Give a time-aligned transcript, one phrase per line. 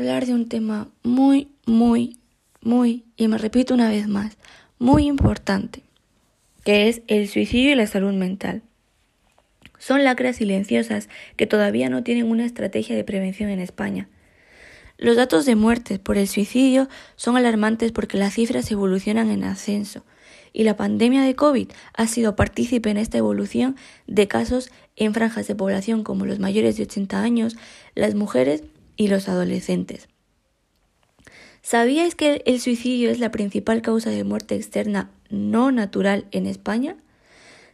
[0.00, 2.16] hablar de un tema muy, muy,
[2.62, 4.38] muy, y me repito una vez más,
[4.78, 5.82] muy importante,
[6.64, 8.62] que es el suicidio y la salud mental.
[9.78, 14.08] Son lacras silenciosas que todavía no tienen una estrategia de prevención en España.
[14.96, 20.06] Los datos de muertes por el suicidio son alarmantes porque las cifras evolucionan en ascenso
[20.54, 23.76] y la pandemia de COVID ha sido partícipe en esta evolución
[24.06, 27.56] de casos en franjas de población como los mayores de 80 años,
[27.94, 28.64] las mujeres
[29.00, 30.10] y los adolescentes.
[31.62, 36.98] ¿Sabíais que el suicidio es la principal causa de muerte externa no natural en España?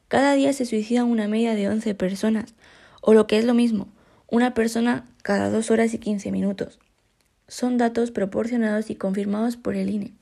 [0.06, 2.54] Cada día se suicidan una media de 11 personas,
[3.00, 3.88] o lo que es lo mismo,
[4.28, 6.78] una persona cada dos horas y 15 minutos.
[7.48, 10.14] Son datos proporcionados y confirmados por el INE.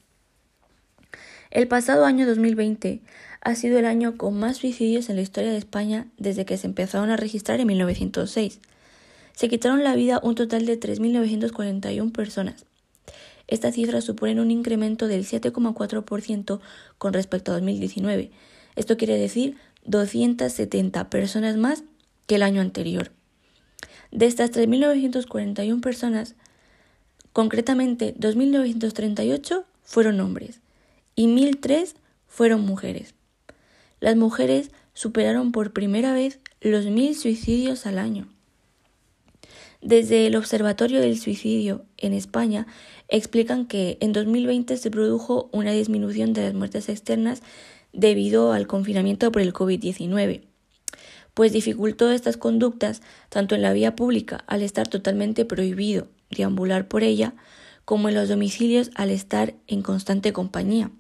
[1.51, 3.03] El pasado año 2020
[3.43, 6.67] ha sido el año con más suicidios en la historia de España desde que se
[6.67, 8.59] empezaron a registrar en 1906.
[9.35, 12.67] Se quitaron la vida un total de 3.941 personas.
[13.47, 16.61] Estas cifras suponen un incremento del 7,4%
[16.99, 18.31] con respecto a 2019.
[18.77, 21.85] Esto quiere decir 270 personas más
[22.27, 23.13] que el año anterior.
[24.11, 26.37] De estas 3.941 personas,
[27.33, 30.61] concretamente 2.938 fueron hombres
[31.17, 31.97] y 1003
[32.29, 33.15] fueron mujeres.
[34.01, 38.34] Las mujeres superaron por primera vez los mil suicidios al año.
[39.85, 42.67] Desde el Observatorio del Suicidio en España
[43.09, 47.43] explican que en 2020 se produjo una disminución de las muertes externas
[47.93, 50.41] debido al confinamiento por el COVID-19,
[51.35, 57.03] pues dificultó estas conductas tanto en la vía pública al estar totalmente prohibido deambular por
[57.03, 57.35] ella,
[57.85, 60.93] como en los domicilios al estar en constante compañía.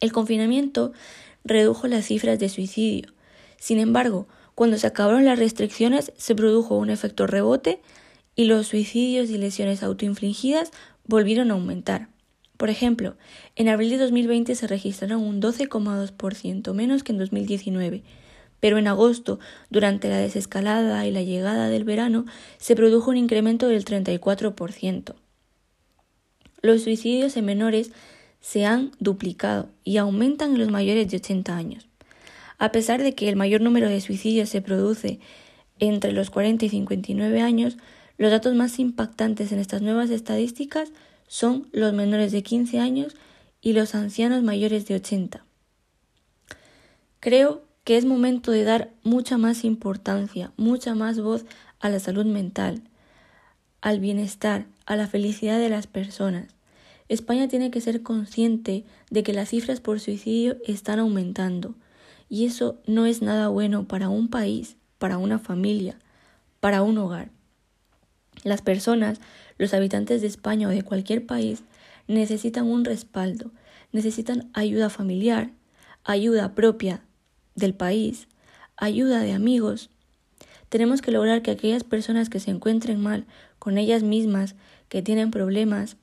[0.00, 0.90] El confinamiento
[1.44, 3.12] redujo las cifras de suicidio.
[3.56, 7.80] Sin embargo, cuando se acabaron las restricciones se produjo un efecto rebote
[8.36, 10.70] y los suicidios y lesiones autoinfligidas
[11.06, 12.08] volvieron a aumentar.
[12.56, 13.16] Por ejemplo,
[13.56, 18.04] en abril de 2020 se registraron un 12,2% menos que en 2019,
[18.60, 19.40] pero en agosto,
[19.70, 22.24] durante la desescalada y la llegada del verano,
[22.58, 25.14] se produjo un incremento del 34%.
[26.60, 27.90] Los suicidios en menores
[28.40, 31.88] se han duplicado y aumentan en los mayores de 80 años.
[32.62, 35.18] A pesar de que el mayor número de suicidios se produce
[35.80, 37.76] entre los 40 y 59 años,
[38.18, 40.92] los datos más impactantes en estas nuevas estadísticas
[41.26, 43.16] son los menores de 15 años
[43.60, 45.44] y los ancianos mayores de 80.
[47.18, 51.44] Creo que es momento de dar mucha más importancia, mucha más voz
[51.80, 52.80] a la salud mental,
[53.80, 56.54] al bienestar, a la felicidad de las personas.
[57.08, 61.74] España tiene que ser consciente de que las cifras por suicidio están aumentando
[62.32, 65.98] y eso no es nada bueno para un país, para una familia,
[66.60, 67.28] para un hogar.
[68.42, 69.20] Las personas,
[69.58, 71.62] los habitantes de España o de cualquier país,
[72.08, 73.50] necesitan un respaldo,
[73.92, 75.50] necesitan ayuda familiar,
[76.04, 77.02] ayuda propia
[77.54, 78.28] del país,
[78.78, 79.90] ayuda de amigos.
[80.70, 83.26] Tenemos que lograr que aquellas personas que se encuentren mal
[83.58, 84.54] con ellas mismas,
[84.88, 85.98] que tienen problemas,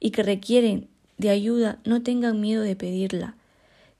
[0.00, 3.36] y que requieren de ayuda no tengan miedo de pedirla,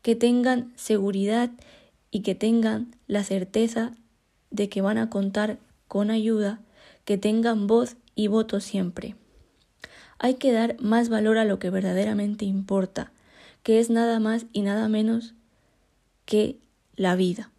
[0.03, 1.51] que tengan seguridad
[2.11, 3.95] y que tengan la certeza
[4.51, 6.61] de que van a contar con ayuda,
[7.05, 9.17] que tengan voz y voto siempre.
[10.19, 13.13] Hay que dar más valor a lo que verdaderamente importa,
[13.63, 15.35] que es nada más y nada menos
[16.25, 16.59] que
[16.97, 17.51] la vida.